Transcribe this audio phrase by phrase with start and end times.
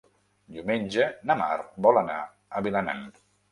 [0.55, 3.07] Diumenge na Mar vol anar a Vilanant.